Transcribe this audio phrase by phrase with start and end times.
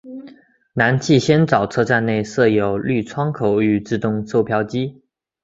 [0.73, 5.03] 南气仙沼车站内设有绿窗口与自动售票机。